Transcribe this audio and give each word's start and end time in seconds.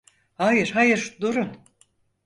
Hayır, 0.33 0.71
hayır, 0.71 1.17
durun. 1.21 1.57